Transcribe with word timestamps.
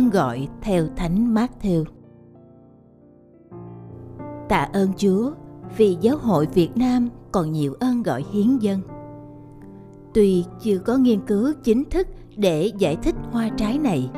Ơn 0.00 0.10
gọi 0.10 0.48
theo 0.60 0.86
thánh 0.96 1.34
mát 1.34 1.50
theo 1.60 1.84
tạ 4.48 4.68
ơn 4.72 4.92
chúa, 4.96 5.30
vì 5.76 5.96
giáo 6.00 6.16
hội 6.16 6.48
việt 6.54 6.76
nam 6.76 7.08
còn 7.32 7.52
nhiều 7.52 7.74
ơn 7.80 8.02
gọi 8.02 8.24
hiến 8.32 8.58
dân. 8.58 8.80
Tuy 10.14 10.44
chưa 10.62 10.78
có 10.78 10.96
nghiên 10.96 11.20
cứu 11.26 11.52
chính 11.64 11.84
thức 11.84 12.08
để 12.36 12.72
giải 12.78 12.96
thích 12.96 13.14
hoa 13.30 13.48
trái 13.48 13.78
này, 13.78 14.10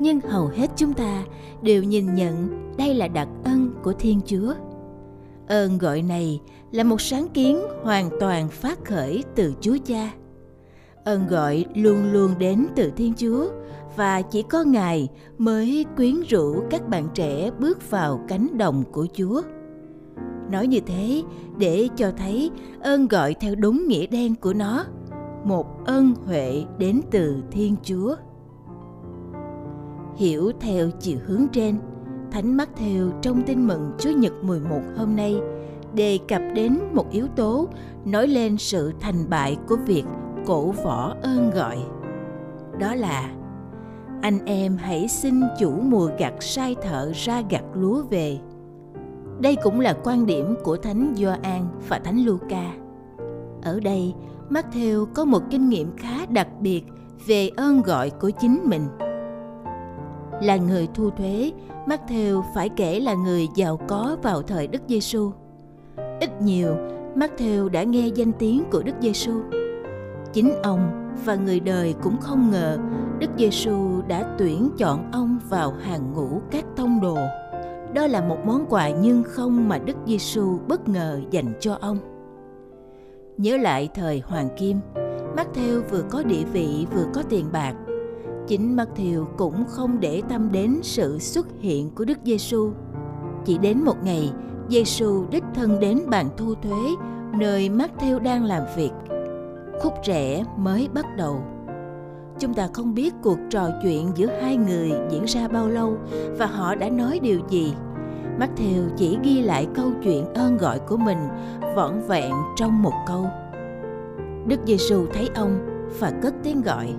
nhưng 0.00 0.20
hầu 0.20 0.46
hết 0.46 0.70
chúng 0.76 0.92
ta 0.92 1.24
đều 1.62 1.82
nhìn 1.82 2.14
nhận 2.14 2.48
đây 2.76 2.94
là 2.94 3.08
đặc 3.08 3.28
ân 3.44 3.70
của 3.82 3.92
thiên 3.92 4.20
chúa. 4.26 4.54
Ơn 5.48 5.78
gọi 5.78 6.02
này 6.02 6.40
là 6.72 6.84
một 6.84 7.00
sáng 7.00 7.28
kiến 7.28 7.60
hoàn 7.82 8.10
toàn 8.20 8.48
phát 8.48 8.84
khởi 8.84 9.24
từ 9.34 9.54
chúa 9.60 9.76
cha 9.84 10.12
ơn 11.10 11.26
gọi 11.26 11.64
luôn 11.74 12.12
luôn 12.12 12.30
đến 12.38 12.66
từ 12.76 12.92
thiên 12.96 13.12
chúa. 13.16 13.48
Và 13.96 14.22
chỉ 14.22 14.42
có 14.42 14.62
ngài 14.62 15.08
mới 15.38 15.84
quyến 15.96 16.14
rũ 16.28 16.62
các 16.70 16.88
bạn 16.88 17.08
trẻ 17.14 17.50
bước 17.58 17.90
vào 17.90 18.20
cánh 18.28 18.58
đồng 18.58 18.84
của 18.92 19.06
chúa. 19.12 19.42
Nói 20.50 20.66
như 20.66 20.80
thế 20.86 21.22
để 21.58 21.88
cho 21.96 22.12
thấy 22.16 22.50
ơn 22.80 23.08
gọi 23.08 23.34
theo 23.34 23.54
đúng 23.54 23.88
nghĩa 23.88 24.06
đen 24.06 24.34
của 24.34 24.52
nó. 24.52 24.84
Một 25.44 25.84
ơn 25.84 26.14
huệ 26.26 26.64
đến 26.78 27.00
từ 27.10 27.42
thiên 27.50 27.76
chúa. 27.82 28.16
Hiểu 30.16 30.52
theo 30.60 30.90
chiều 31.00 31.18
hướng 31.26 31.48
trên, 31.52 31.78
thánh 32.30 32.56
mắt 32.56 32.70
theo 32.76 33.10
trong 33.22 33.42
tin 33.46 33.66
mừng 33.66 33.92
chúa 33.98 34.10
nhật 34.10 34.32
11 34.44 34.80
hôm 34.96 35.16
nay 35.16 35.36
đề 35.94 36.18
cập 36.28 36.42
đến 36.54 36.78
một 36.92 37.10
yếu 37.10 37.26
tố 37.36 37.68
nói 38.04 38.28
lên 38.28 38.58
sự 38.58 38.92
thành 39.00 39.30
bại 39.30 39.58
của 39.68 39.76
việc 39.86 40.04
cổ 40.46 40.70
võ 40.84 41.14
ơn 41.22 41.50
gọi 41.50 41.78
đó 42.78 42.94
là 42.94 43.30
anh 44.22 44.38
em 44.44 44.76
hãy 44.76 45.08
xin 45.08 45.40
chủ 45.58 45.70
mùa 45.70 46.10
gặt 46.18 46.34
sai 46.40 46.76
thợ 46.82 47.12
ra 47.14 47.42
gặt 47.50 47.64
lúa 47.74 48.02
về 48.02 48.38
đây 49.40 49.56
cũng 49.62 49.80
là 49.80 49.96
quan 50.04 50.26
điểm 50.26 50.54
của 50.62 50.76
thánh 50.76 51.14
Gioan 51.16 51.66
và 51.88 51.98
thánh 51.98 52.24
Luca. 52.24 52.72
Ở 53.62 53.80
đây, 53.80 54.14
Matthew 54.50 55.06
có 55.14 55.24
một 55.24 55.42
kinh 55.50 55.68
nghiệm 55.68 55.96
khá 55.96 56.26
đặc 56.28 56.48
biệt 56.60 56.82
về 57.26 57.48
ơn 57.56 57.82
gọi 57.82 58.10
của 58.10 58.30
chính 58.30 58.60
mình. 58.64 58.86
Là 60.42 60.56
người 60.56 60.88
thu 60.94 61.10
thuế, 61.10 61.52
Matthew 61.86 62.42
phải 62.54 62.68
kể 62.68 63.00
là 63.00 63.14
người 63.14 63.48
giàu 63.54 63.76
có 63.88 64.16
vào 64.22 64.42
thời 64.42 64.66
Đức 64.66 64.82
Giêsu. 64.88 65.32
Ít 66.20 66.42
nhiều, 66.42 66.76
Matthew 67.14 67.68
đã 67.68 67.82
nghe 67.82 68.06
danh 68.06 68.32
tiếng 68.32 68.64
của 68.72 68.82
Đức 68.82 68.94
Giêsu. 69.00 69.32
Chính 70.32 70.62
ông 70.62 71.12
và 71.24 71.34
người 71.34 71.60
đời 71.60 71.94
cũng 72.02 72.16
không 72.20 72.50
ngờ 72.50 72.78
Đức 73.18 73.30
Giêsu 73.38 74.02
đã 74.08 74.34
tuyển 74.38 74.70
chọn 74.78 75.10
ông 75.12 75.38
vào 75.48 75.72
hàng 75.80 76.12
ngũ 76.12 76.40
các 76.50 76.64
tông 76.76 77.00
đồ. 77.00 77.18
Đó 77.94 78.06
là 78.06 78.20
một 78.28 78.38
món 78.46 78.66
quà 78.68 78.90
nhưng 78.90 79.22
không 79.22 79.68
mà 79.68 79.78
Đức 79.78 79.96
Giêsu 80.06 80.58
bất 80.68 80.88
ngờ 80.88 81.20
dành 81.30 81.52
cho 81.60 81.78
ông. 81.80 81.98
Nhớ 83.36 83.56
lại 83.56 83.88
thời 83.94 84.22
Hoàng 84.26 84.48
Kim, 84.56 84.80
Matthew 85.36 85.82
vừa 85.90 86.02
có 86.10 86.22
địa 86.22 86.44
vị 86.52 86.86
vừa 86.94 87.06
có 87.14 87.22
tiền 87.28 87.46
bạc. 87.52 87.74
Chính 88.46 88.76
Matthew 88.76 89.24
cũng 89.38 89.64
không 89.68 90.00
để 90.00 90.22
tâm 90.28 90.48
đến 90.52 90.78
sự 90.82 91.18
xuất 91.18 91.46
hiện 91.60 91.90
của 91.90 92.04
Đức 92.04 92.18
Giêsu. 92.24 92.70
Chỉ 93.44 93.58
đến 93.58 93.84
một 93.84 94.04
ngày, 94.04 94.32
Giêsu 94.68 95.24
đích 95.30 95.44
thân 95.54 95.80
đến 95.80 96.00
bàn 96.06 96.28
thu 96.36 96.54
thuế 96.54 96.94
nơi 97.32 97.68
Matthew 97.68 98.18
đang 98.18 98.44
làm 98.44 98.62
việc. 98.76 98.90
Khúc 99.80 99.94
rẽ 100.04 100.44
mới 100.56 100.88
bắt 100.94 101.06
đầu 101.16 101.42
chúng 102.38 102.54
ta 102.54 102.68
không 102.72 102.94
biết 102.94 103.14
cuộc 103.22 103.38
trò 103.50 103.68
chuyện 103.82 104.10
giữa 104.14 104.26
hai 104.42 104.56
người 104.56 104.92
diễn 105.10 105.24
ra 105.24 105.48
bao 105.48 105.68
lâu 105.68 105.96
và 106.38 106.46
họ 106.46 106.74
đã 106.74 106.88
nói 106.88 107.20
điều 107.22 107.40
gì 107.48 107.74
Matthew 108.38 108.88
chỉ 108.96 109.18
ghi 109.22 109.42
lại 109.42 109.66
câu 109.74 109.90
chuyện 110.04 110.34
ơn 110.34 110.56
gọi 110.56 110.78
của 110.78 110.96
mình 110.96 111.18
vỏn 111.76 112.00
vẹn 112.08 112.32
trong 112.56 112.82
một 112.82 112.94
câu. 113.06 113.26
Đức 114.46 114.60
Giêsu 114.66 115.06
thấy 115.12 115.28
ông 115.34 115.58
và 115.98 116.12
cất 116.22 116.34
tiếng 116.42 116.62
gọi: 116.62 116.94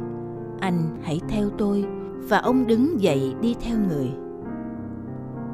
"Anh 0.59 0.98
hãy 1.03 1.19
theo 1.30 1.50
tôi." 1.58 1.86
Và 2.30 2.38
ông 2.38 2.68
đứng 2.68 3.02
dậy 3.02 3.36
đi 3.42 3.56
theo 3.62 3.78
người. 3.90 4.12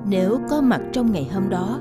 Nếu 0.09 0.39
có 0.49 0.61
mặt 0.61 0.81
trong 0.91 1.11
ngày 1.11 1.29
hôm 1.33 1.49
đó, 1.49 1.79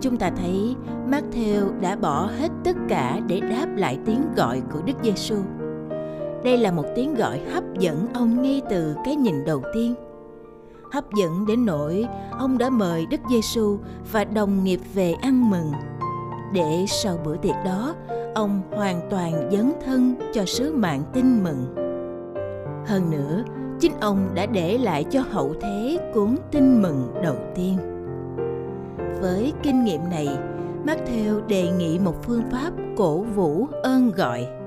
chúng 0.00 0.16
ta 0.16 0.30
thấy 0.36 0.76
Matthew 1.10 1.80
đã 1.80 1.96
bỏ 1.96 2.30
hết 2.38 2.48
tất 2.64 2.76
cả 2.88 3.20
để 3.26 3.40
đáp 3.40 3.66
lại 3.76 3.98
tiếng 4.06 4.22
gọi 4.36 4.62
của 4.72 4.80
Đức 4.86 4.92
Giêsu. 5.02 5.36
Đây 6.44 6.58
là 6.58 6.72
một 6.72 6.84
tiếng 6.96 7.14
gọi 7.14 7.40
hấp 7.52 7.64
dẫn 7.78 8.06
ông 8.14 8.42
ngay 8.42 8.62
từ 8.70 8.94
cái 9.04 9.16
nhìn 9.16 9.44
đầu 9.44 9.62
tiên. 9.74 9.94
Hấp 10.92 11.04
dẫn 11.18 11.46
đến 11.46 11.66
nỗi 11.66 12.06
ông 12.38 12.58
đã 12.58 12.70
mời 12.70 13.06
Đức 13.06 13.20
Giêsu 13.30 13.78
và 14.12 14.24
đồng 14.24 14.64
nghiệp 14.64 14.80
về 14.94 15.12
ăn 15.12 15.50
mừng. 15.50 15.72
Để 16.54 16.84
sau 16.88 17.18
bữa 17.24 17.36
tiệc 17.36 17.56
đó, 17.64 17.94
ông 18.34 18.62
hoàn 18.70 19.00
toàn 19.10 19.50
dấn 19.52 19.72
thân 19.86 20.14
cho 20.32 20.44
sứ 20.44 20.72
mạng 20.74 21.02
tin 21.12 21.44
mừng. 21.44 21.74
Hơn 22.86 23.10
nữa, 23.10 23.44
chính 23.80 23.92
ông 24.00 24.28
đã 24.34 24.46
để 24.46 24.78
lại 24.78 25.04
cho 25.04 25.22
hậu 25.30 25.54
thế 25.60 26.10
cuốn 26.14 26.36
tin 26.50 26.82
mừng 26.82 27.14
đầu 27.22 27.36
tiên. 27.54 27.89
Với 29.20 29.52
kinh 29.62 29.84
nghiệm 29.84 30.10
này, 30.10 30.28
Matthew 30.86 31.46
đề 31.46 31.70
nghị 31.70 31.98
một 31.98 32.22
phương 32.22 32.42
pháp 32.50 32.72
cổ 32.96 33.18
vũ 33.18 33.66
ơn 33.82 34.10
gọi– 34.10 34.46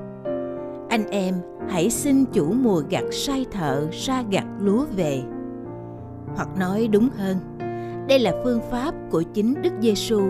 anh 0.94 1.10
em 1.10 1.36
hãy 1.70 1.90
xin 1.90 2.26
chủ 2.26 2.54
mùa 2.54 2.84
gặt 2.90 3.04
sai 3.12 3.46
thợ 3.52 3.88
ra 3.92 4.24
gặt 4.30 4.46
lúa 4.60 4.86
về. 4.96 5.22
Hoặc 6.36 6.50
nói 6.60 6.90
đúng 6.92 7.10
hơn 7.18 7.38
đây 8.08 8.20
là 8.20 8.32
phương 8.44 8.60
pháp 8.72 8.94
của 9.12 9.24
chính 9.34 9.62
đức 9.62 9.74
giêsu 9.82 10.22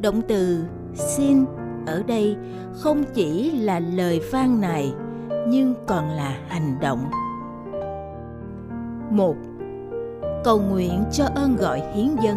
động 0.00 0.22
từ 0.28 0.64
xin 0.94 1.44
ở 1.86 2.02
đây 2.06 2.36
không 2.72 3.04
chỉ 3.14 3.50
là 3.50 3.80
lời 3.80 4.20
phan 4.32 4.60
này, 4.60 4.92
nhưng 5.48 5.74
còn 5.86 6.10
là 6.10 6.38
hành 6.48 6.76
động. 6.80 7.10
1. 9.10 9.36
cầu 10.44 10.60
nguyện 10.60 11.04
cho 11.12 11.24
ơn 11.34 11.56
gọi 11.56 11.82
hiến 11.94 12.16
dân 12.24 12.36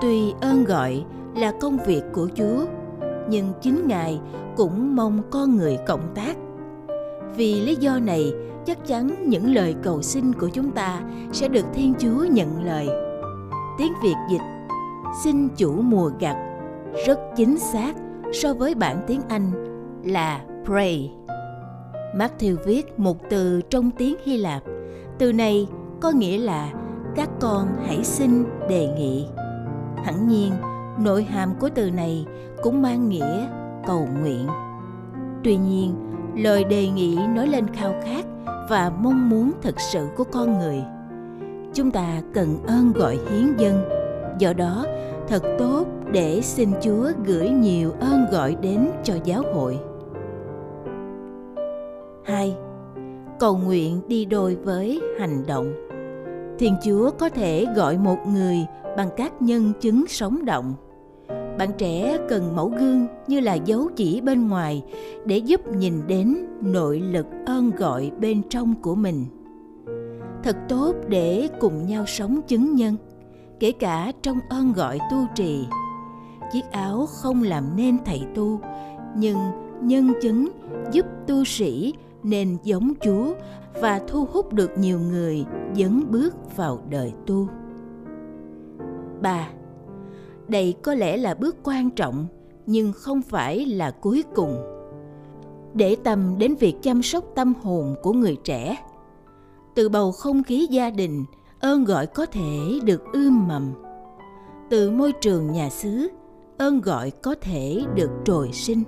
tuy 0.00 0.34
ơn 0.40 0.64
gọi 0.64 1.04
là 1.36 1.52
công 1.60 1.78
việc 1.86 2.02
của 2.12 2.28
chúa, 2.34 2.66
nhưng 3.28 3.52
chính 3.60 3.86
ngài 3.86 4.20
cũng 4.56 4.96
mong 4.96 5.22
con 5.30 5.56
người 5.56 5.78
cộng 5.86 6.14
tác. 6.14 6.36
Vì 7.36 7.60
lý 7.60 7.76
do 7.76 7.98
này, 7.98 8.32
chắc 8.66 8.86
chắn 8.86 9.28
những 9.28 9.54
lời 9.54 9.74
cầu 9.82 10.02
xin 10.02 10.32
của 10.32 10.48
chúng 10.48 10.70
ta 10.70 11.00
sẽ 11.32 11.48
được 11.48 11.64
thiên 11.74 11.94
chúa 11.98 12.24
nhận 12.24 12.64
lời. 12.64 12.88
Tiếng 13.78 13.92
việt 14.02 14.16
dịch, 14.30 14.42
xin 15.24 15.48
chủ 15.56 15.72
mùa 15.72 16.10
gặt, 16.20 16.36
rất 17.06 17.20
chính 17.36 17.58
xác 17.58 17.92
so 18.32 18.54
với 18.54 18.74
bản 18.74 19.04
tiếng 19.06 19.20
anh 19.28 19.52
là 20.04 20.40
pray. 20.64 21.12
Matthew 22.16 22.56
viết 22.66 22.98
một 22.98 23.16
từ 23.30 23.60
trong 23.70 23.90
tiếng 23.90 24.16
hy 24.24 24.36
lạp, 24.36 24.62
từ 25.18 25.32
này 25.32 25.68
có 26.00 26.10
nghĩa 26.10 26.38
là 26.38 26.72
các 27.16 27.30
con 27.40 27.68
hãy 27.86 28.04
xin 28.04 28.44
đề 28.68 28.88
nghị 28.98 29.26
hẳn 30.06 30.28
nhiên, 30.28 30.52
nội 30.98 31.24
hàm 31.24 31.54
của 31.60 31.68
từ 31.74 31.90
này 31.90 32.26
cũng 32.62 32.82
mang 32.82 33.08
nghĩa 33.08 33.48
cầu 33.86 34.08
nguyện. 34.20 34.46
Tuy 35.44 35.56
nhiên, 35.56 35.94
lời 36.36 36.64
đề 36.64 36.88
nghị 36.88 37.16
nói 37.34 37.46
lên 37.46 37.66
khao 37.74 37.94
khát 38.04 38.24
và 38.70 38.92
mong 38.98 39.28
muốn 39.28 39.52
thực 39.62 39.80
sự 39.80 40.08
của 40.16 40.24
con 40.24 40.58
người. 40.58 40.82
Chúng 41.74 41.90
ta 41.90 42.22
cần 42.34 42.58
ơn 42.66 42.92
gọi 42.92 43.18
hiến 43.30 43.56
dân, 43.56 43.84
do 44.38 44.52
đó 44.52 44.86
thật 45.28 45.42
tốt 45.58 45.84
để 46.12 46.40
xin 46.42 46.70
chúa 46.82 47.10
gửi 47.24 47.48
nhiều 47.48 47.92
ơn 48.00 48.26
gọi 48.32 48.56
đến 48.60 48.88
cho 49.04 49.14
giáo 49.24 49.42
hội. 49.54 49.78
Hai, 52.24 52.56
cầu 53.38 53.56
nguyện 53.56 54.00
đi 54.08 54.24
đôi 54.24 54.56
với 54.56 55.00
hành 55.20 55.46
động 55.46 55.85
thiên 56.58 56.74
chúa 56.84 57.10
có 57.10 57.28
thể 57.28 57.66
gọi 57.76 57.98
một 57.98 58.18
người 58.32 58.66
bằng 58.96 59.08
các 59.16 59.42
nhân 59.42 59.72
chứng 59.80 60.04
sống 60.08 60.44
động. 60.44 60.74
Bạn 61.58 61.70
trẻ 61.78 62.18
cần 62.28 62.56
mẫu 62.56 62.68
gương 62.68 63.06
như 63.26 63.40
là 63.40 63.54
dấu 63.54 63.88
chỉ 63.96 64.20
bên 64.20 64.48
ngoài 64.48 64.82
để 65.24 65.38
giúp 65.38 65.60
nhìn 65.72 66.06
đến 66.06 66.36
nội 66.60 67.00
lực 67.00 67.26
ơn 67.46 67.70
gọi 67.70 68.10
bên 68.20 68.42
trong 68.50 68.74
của 68.82 68.94
mình. 68.94 69.24
Thật 70.42 70.56
tốt 70.68 70.94
để 71.08 71.48
cùng 71.60 71.86
nhau 71.86 72.04
sống 72.06 72.40
chứng 72.48 72.74
nhân, 72.74 72.96
kể 73.60 73.72
cả 73.72 74.12
trong 74.22 74.38
ơn 74.48 74.72
gọi 74.72 74.98
tu 75.10 75.26
trì. 75.34 75.66
Chiếc 76.52 76.70
áo 76.70 77.06
không 77.06 77.42
làm 77.42 77.76
nên 77.76 77.96
thầy 78.04 78.20
tu, 78.34 78.60
nhưng 79.16 79.38
nhân 79.80 80.12
chứng 80.22 80.48
giúp 80.92 81.06
tu 81.26 81.44
sĩ 81.44 81.94
nên 82.22 82.56
giống 82.62 82.92
chúa 83.00 83.34
và 83.80 84.00
thu 84.08 84.24
hút 84.32 84.52
được 84.52 84.70
nhiều 84.78 85.00
người 85.00 85.44
dấn 85.76 86.10
bước 86.10 86.56
vào 86.56 86.80
đời 86.90 87.12
tu. 87.26 87.48
3. 89.22 89.48
Đây 90.48 90.74
có 90.82 90.94
lẽ 90.94 91.16
là 91.16 91.34
bước 91.34 91.56
quan 91.62 91.90
trọng 91.90 92.26
nhưng 92.66 92.92
không 92.92 93.22
phải 93.22 93.66
là 93.66 93.90
cuối 93.90 94.24
cùng. 94.34 94.56
Để 95.74 95.96
tâm 96.04 96.38
đến 96.38 96.54
việc 96.54 96.74
chăm 96.82 97.02
sóc 97.02 97.24
tâm 97.34 97.54
hồn 97.62 97.94
của 98.02 98.12
người 98.12 98.36
trẻ. 98.44 98.76
Từ 99.74 99.88
bầu 99.88 100.12
không 100.12 100.42
khí 100.42 100.66
gia 100.70 100.90
đình, 100.90 101.24
ơn 101.60 101.84
gọi 101.84 102.06
có 102.06 102.26
thể 102.26 102.80
được 102.84 103.02
ươm 103.12 103.48
mầm. 103.48 103.72
Từ 104.70 104.90
môi 104.90 105.12
trường 105.12 105.52
nhà 105.52 105.70
xứ, 105.70 106.08
ơn 106.58 106.80
gọi 106.80 107.10
có 107.10 107.34
thể 107.40 107.82
được 107.94 108.10
trồi 108.24 108.52
sinh. 108.52 108.82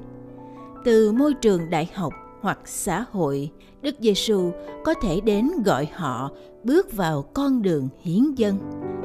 Từ 0.85 1.13
môi 1.13 1.35
trường 1.35 1.71
đại 1.71 1.91
học 1.95 2.13
hoặc 2.41 2.59
xã 2.65 3.05
hội, 3.13 3.51
Đức 3.83 3.95
Giêsu 4.01 4.51
có 4.85 4.95
thể 4.95 5.21
đến 5.21 5.51
gọi 5.65 5.89
họ 5.95 6.31
bước 6.65 6.93
vào 6.93 7.23
con 7.23 7.63
đường 7.63 7.89
hiến 8.01 8.35
dân. 8.35 8.59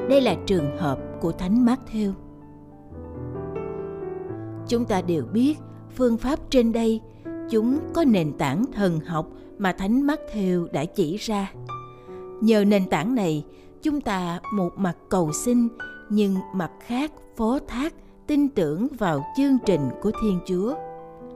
Đây 0.08 0.20
là 0.20 0.34
trường 0.46 0.76
hợp 0.78 0.98
của 1.20 1.32
Thánh 1.32 1.66
Matthew. 1.66 2.12
Chúng 4.68 4.84
ta 4.84 5.00
đều 5.00 5.24
biết 5.32 5.58
phương 5.96 6.16
pháp 6.16 6.50
trên 6.50 6.72
đây 6.72 7.00
chúng 7.50 7.78
có 7.94 8.04
nền 8.04 8.32
tảng 8.32 8.64
thần 8.72 9.00
học 9.00 9.28
mà 9.58 9.72
Thánh 9.72 10.06
Matthew 10.06 10.66
đã 10.72 10.84
chỉ 10.84 11.16
ra. 11.16 11.52
Nhờ 12.40 12.64
nền 12.64 12.88
tảng 12.88 13.14
này, 13.14 13.44
chúng 13.82 14.00
ta 14.00 14.40
một 14.52 14.70
mặt 14.76 14.96
cầu 15.08 15.32
xin 15.32 15.68
nhưng 16.08 16.36
mặt 16.54 16.70
khác 16.86 17.12
phó 17.36 17.58
thác 17.68 17.94
tin 18.26 18.48
tưởng 18.48 18.88
vào 18.98 19.24
chương 19.36 19.58
trình 19.66 19.80
của 20.02 20.10
Thiên 20.22 20.40
Chúa. 20.46 20.74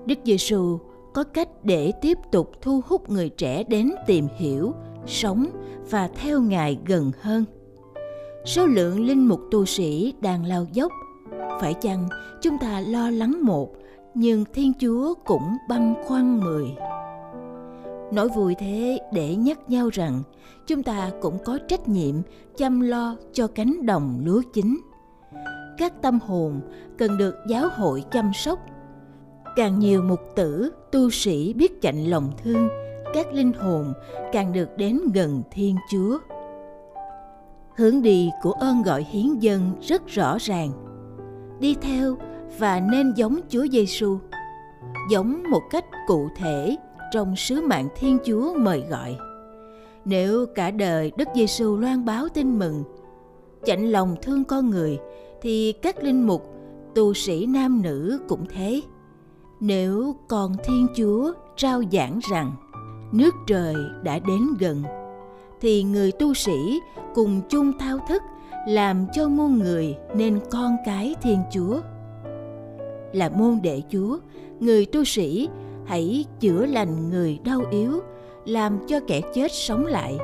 Đức 0.06 0.18
Giêsu 0.24 0.78
có 1.18 1.24
cách 1.24 1.48
để 1.62 1.92
tiếp 2.00 2.18
tục 2.32 2.50
thu 2.60 2.80
hút 2.86 3.10
người 3.10 3.28
trẻ 3.28 3.64
đến 3.64 3.90
tìm 4.06 4.26
hiểu, 4.36 4.74
sống 5.06 5.46
và 5.90 6.08
theo 6.08 6.40
ngài 6.40 6.78
gần 6.86 7.10
hơn. 7.20 7.44
Số 8.44 8.66
lượng 8.66 9.06
linh 9.06 9.28
mục 9.28 9.40
tu 9.50 9.64
sĩ 9.64 10.14
đang 10.20 10.44
lao 10.44 10.66
dốc. 10.72 10.92
Phải 11.60 11.74
chăng 11.74 12.08
chúng 12.42 12.58
ta 12.58 12.80
lo 12.80 13.10
lắng 13.10 13.38
một, 13.42 13.72
nhưng 14.14 14.44
thiên 14.54 14.72
chúa 14.80 15.14
cũng 15.14 15.56
băn 15.68 15.94
khoăn 16.04 16.40
mười? 16.40 16.66
Nỗi 18.12 18.28
vui 18.28 18.54
thế 18.58 18.98
để 19.12 19.36
nhắc 19.36 19.70
nhau 19.70 19.88
rằng 19.92 20.22
chúng 20.66 20.82
ta 20.82 21.10
cũng 21.20 21.38
có 21.44 21.58
trách 21.68 21.88
nhiệm 21.88 22.14
chăm 22.56 22.80
lo 22.80 23.16
cho 23.32 23.46
cánh 23.46 23.86
đồng 23.86 24.20
lúa 24.24 24.42
chín. 24.52 24.80
Các 25.78 26.02
tâm 26.02 26.18
hồn 26.26 26.60
cần 26.98 27.18
được 27.18 27.34
giáo 27.48 27.68
hội 27.76 28.04
chăm 28.10 28.30
sóc 28.34 28.58
càng 29.58 29.78
nhiều 29.78 30.02
mục 30.02 30.20
tử, 30.34 30.72
tu 30.92 31.10
sĩ 31.10 31.52
biết 31.52 31.82
chạnh 31.82 32.04
lòng 32.04 32.30
thương, 32.44 32.68
các 33.14 33.32
linh 33.32 33.52
hồn 33.52 33.92
càng 34.32 34.52
được 34.52 34.68
đến 34.76 35.00
gần 35.14 35.42
thiên 35.50 35.76
chúa. 35.90 36.18
Hướng 37.76 38.02
đi 38.02 38.30
của 38.42 38.52
ơn 38.52 38.82
gọi 38.82 39.06
hiến 39.10 39.38
dân 39.38 39.72
rất 39.82 40.06
rõ 40.06 40.36
ràng. 40.40 40.70
Đi 41.60 41.76
theo 41.80 42.16
và 42.58 42.80
nên 42.80 43.12
giống 43.16 43.40
chúa 43.48 43.66
giêsu 43.72 44.18
giống 45.10 45.42
một 45.50 45.62
cách 45.70 45.84
cụ 46.06 46.28
thể 46.36 46.76
trong 47.12 47.36
sứ 47.36 47.60
mạng 47.60 47.88
thiên 47.96 48.18
chúa 48.24 48.54
mời 48.54 48.82
gọi. 48.90 49.16
Nếu 50.04 50.46
cả 50.46 50.70
đời 50.70 51.12
đức 51.16 51.28
giêsu 51.34 51.76
loan 51.76 52.04
báo 52.04 52.28
tin 52.28 52.58
mừng, 52.58 52.84
chạnh 53.64 53.90
lòng 53.90 54.16
thương 54.22 54.44
con 54.44 54.70
người, 54.70 54.98
thì 55.42 55.72
các 55.72 56.02
linh 56.02 56.26
mục, 56.26 56.54
tu 56.94 57.14
sĩ 57.14 57.46
nam 57.46 57.82
nữ 57.82 58.20
cũng 58.28 58.46
thế 58.48 58.80
nếu 59.60 60.16
còn 60.28 60.52
thiên 60.64 60.86
chúa 60.94 61.32
trao 61.56 61.82
giảng 61.92 62.18
rằng 62.30 62.52
nước 63.12 63.34
trời 63.46 63.74
đã 64.02 64.18
đến 64.18 64.40
gần, 64.58 64.82
thì 65.60 65.82
người 65.82 66.12
tu 66.12 66.34
sĩ 66.34 66.80
cùng 67.14 67.40
chung 67.48 67.78
thao 67.78 67.98
thức 68.08 68.22
làm 68.68 69.06
cho 69.12 69.28
muôn 69.28 69.58
người 69.58 69.96
nên 70.14 70.40
con 70.50 70.76
cái 70.86 71.14
thiên 71.22 71.38
chúa. 71.52 71.80
Là 73.12 73.28
môn 73.28 73.58
đệ 73.62 73.82
chúa, 73.90 74.18
người 74.60 74.86
tu 74.86 75.04
sĩ 75.04 75.48
hãy 75.86 76.24
chữa 76.40 76.66
lành 76.66 77.10
người 77.10 77.38
đau 77.44 77.62
yếu, 77.70 78.00
làm 78.44 78.78
cho 78.86 79.00
kẻ 79.06 79.20
chết 79.34 79.52
sống 79.52 79.86
lại, 79.86 80.18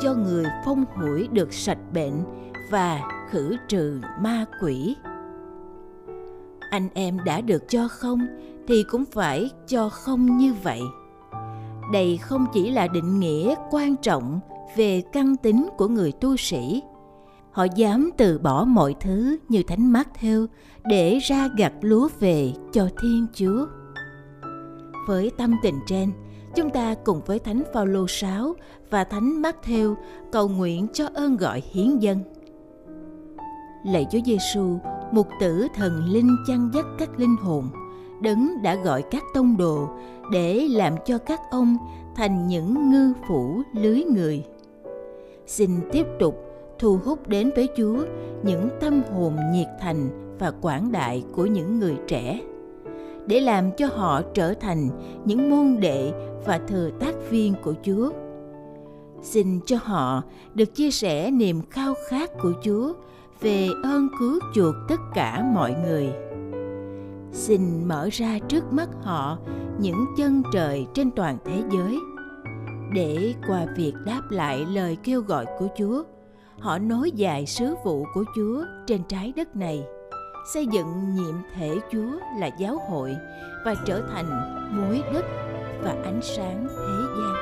cho 0.00 0.14
người 0.14 0.44
phong 0.64 0.84
hủi 0.94 1.28
được 1.28 1.52
sạch 1.52 1.92
bệnh 1.94 2.24
và 2.70 3.00
khử 3.30 3.56
trừ 3.68 4.00
ma 4.20 4.44
quỷ. 4.62 4.96
Anh 6.70 6.88
em 6.94 7.18
đã 7.24 7.40
được 7.40 7.68
cho 7.68 7.88
không? 7.88 8.26
Thì 8.68 8.82
cũng 8.82 9.04
phải 9.04 9.50
cho 9.66 9.88
không 9.88 10.36
như 10.36 10.54
vậy. 10.62 10.80
Đây 11.92 12.16
không 12.16 12.46
chỉ 12.52 12.70
là 12.70 12.86
định 12.86 13.20
nghĩa 13.20 13.54
quan 13.70 13.96
trọng 13.96 14.40
về 14.76 15.02
căn 15.12 15.36
tính 15.36 15.68
của 15.76 15.88
người 15.88 16.12
tu 16.12 16.36
sĩ. 16.36 16.82
Họ 17.50 17.66
dám 17.76 18.10
từ 18.16 18.38
bỏ 18.38 18.64
mọi 18.64 18.94
thứ 19.00 19.36
như 19.48 19.62
thánh 19.62 19.92
mát 19.92 20.08
theo 20.14 20.46
để 20.84 21.18
ra 21.18 21.48
gặt 21.56 21.72
lúa 21.80 22.08
về 22.20 22.52
cho 22.72 22.88
thiên 23.00 23.26
chúa. 23.34 23.66
Với 25.06 25.30
tâm 25.38 25.54
tình 25.62 25.78
trên 25.86 26.12
chúng 26.56 26.70
ta 26.70 26.94
cùng 27.04 27.20
với 27.26 27.38
thánh 27.38 27.62
Phaolô 27.72 28.06
6 28.08 28.54
và 28.90 29.04
thánh 29.04 29.42
Matthew 29.42 29.94
cầu 30.32 30.48
nguyện 30.48 30.86
cho 30.92 31.08
ơn 31.14 31.36
gọi 31.36 31.62
hiến 31.72 31.98
dân. 31.98 32.22
Lạy 33.86 34.06
Chúa 34.12 34.18
Giêsu, 34.26 34.78
mục 35.12 35.28
tử 35.40 35.66
thần 35.74 36.04
linh 36.04 36.36
chăn 36.46 36.70
dắt 36.74 36.84
các 36.98 37.18
linh 37.18 37.36
hồn 37.36 37.68
đấng 38.20 38.62
đã 38.62 38.74
gọi 38.74 39.02
các 39.02 39.22
tông 39.34 39.56
đồ 39.56 39.88
để 40.32 40.68
làm 40.70 40.94
cho 41.04 41.18
các 41.18 41.40
ông 41.50 41.76
thành 42.16 42.48
những 42.48 42.90
ngư 42.90 43.12
phủ 43.28 43.62
lưới 43.72 44.04
người. 44.04 44.44
Xin 45.46 45.70
tiếp 45.92 46.06
tục 46.18 46.40
thu 46.78 46.98
hút 47.04 47.28
đến 47.28 47.50
với 47.56 47.68
chúa 47.76 48.04
những 48.42 48.68
tâm 48.80 49.02
hồn 49.14 49.36
nhiệt 49.52 49.68
thành 49.80 50.08
và 50.38 50.50
quảng 50.50 50.92
đại 50.92 51.24
của 51.32 51.46
những 51.46 51.78
người 51.80 51.96
trẻ, 52.08 52.40
để 53.26 53.40
làm 53.40 53.70
cho 53.76 53.86
họ 53.86 54.22
trở 54.34 54.54
thành 54.54 54.88
những 55.24 55.50
môn 55.50 55.80
đệ 55.80 56.12
và 56.44 56.58
thừa 56.58 56.90
tác 57.00 57.14
viên 57.30 57.54
của 57.62 57.74
chúa. 57.82 58.10
Xin 59.22 59.60
cho 59.66 59.76
họ 59.82 60.22
được 60.54 60.74
chia 60.74 60.90
sẻ 60.90 61.30
niềm 61.30 61.60
khao 61.70 61.94
khát 62.08 62.30
của 62.42 62.52
chúa 62.62 62.92
về 63.40 63.68
ơn 63.82 64.08
cứu 64.18 64.38
chuộc 64.54 64.74
tất 64.88 65.00
cả 65.14 65.44
mọi 65.54 65.74
người 65.86 66.12
xin 67.34 67.88
mở 67.88 68.08
ra 68.12 68.38
trước 68.48 68.72
mắt 68.72 68.88
họ 69.02 69.38
những 69.78 70.04
chân 70.16 70.42
trời 70.52 70.86
trên 70.94 71.10
toàn 71.10 71.38
thế 71.44 71.62
giới. 71.72 71.98
Để 72.94 73.34
qua 73.48 73.66
việc 73.76 73.92
đáp 74.06 74.22
lại 74.30 74.66
lời 74.66 74.96
kêu 75.04 75.20
gọi 75.20 75.46
của 75.58 75.68
chúa, 75.78 76.02
họ 76.60 76.78
nối 76.78 77.10
dài 77.10 77.46
sứ 77.46 77.74
vụ 77.84 78.06
của 78.14 78.24
chúa 78.36 78.64
trên 78.86 79.00
trái 79.08 79.32
đất 79.36 79.56
này, 79.56 79.84
xây 80.54 80.66
dựng 80.66 81.14
nhiệm 81.14 81.34
thể 81.54 81.78
chúa 81.92 82.18
là 82.40 82.50
giáo 82.58 82.78
hội 82.90 83.16
và 83.64 83.74
trở 83.86 84.02
thành 84.12 84.26
muối 84.76 85.02
đất 85.12 85.24
và 85.82 85.96
ánh 86.04 86.20
sáng 86.22 86.66
thế 86.68 87.04
gian. 87.18 87.34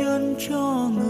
chân 0.00 0.34
cho 0.38 0.90
người. 0.96 1.09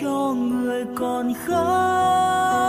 cho 0.00 0.34
người 0.36 0.84
còn 0.94 1.32
khát 1.46 2.64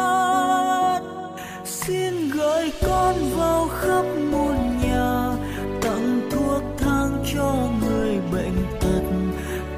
xin 1.65 2.29
gửi 2.29 2.71
con 2.87 3.15
vào 3.37 3.67
khắp 3.67 4.05
muôn 4.31 4.55
nhà, 4.83 5.31
tặng 5.81 6.29
thuốc 6.31 6.61
thang 6.77 7.23
cho 7.33 7.69
người 7.81 8.19
bệnh 8.33 8.65
tật, 8.81 9.03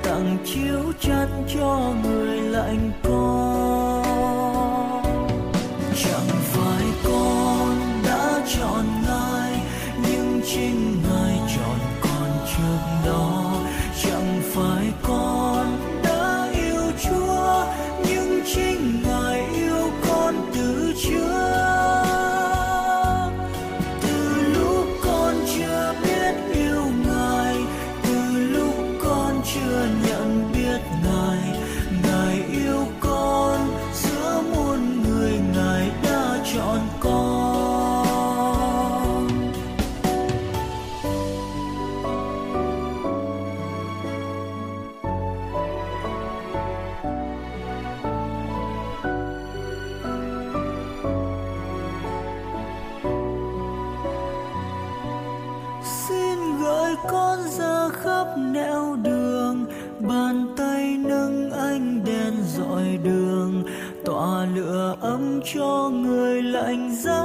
tặng 0.03 0.37
chiếu 0.45 0.93
chăn 0.99 1.27
cho 1.55 1.93
người 2.03 2.41
lạnh 2.41 2.91
con. 3.03 3.26
lửa 64.57 64.95
ấm 65.01 65.39
cho 65.53 65.89
người 65.93 66.43
lạnh 66.43 66.95
giá. 66.95 67.23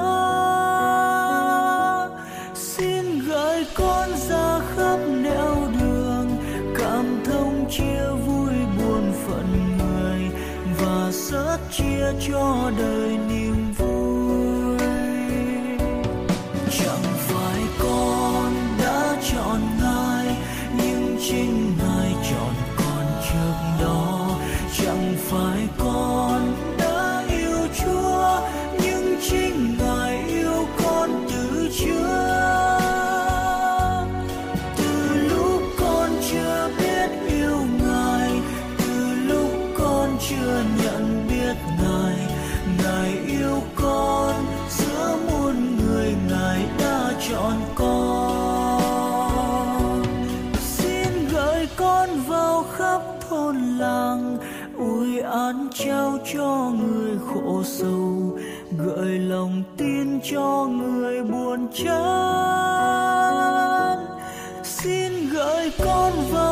Xin 2.55 3.19
gửi 3.27 3.67
con 3.75 4.11
ra 4.29 4.61
khắp 4.77 4.99
nẻo 5.23 5.57
đường, 5.81 6.29
cảm 6.79 7.23
thông 7.25 7.65
chia 7.71 8.07
vui 8.27 8.53
buồn 8.79 9.13
phận 9.27 9.77
người 9.79 10.21
và 10.81 11.11
sớt 11.13 11.59
chia 11.71 12.13
cho 12.29 12.71
đời 12.79 13.19
niềm 13.29 13.52
xin 60.03 60.21
cho 60.23 60.69
người 60.71 61.23
buồn 61.23 61.69
chán. 61.75 61.97
Xin 64.63 65.13
gửi 65.33 65.71
con 65.85 66.13
vào 66.33 66.52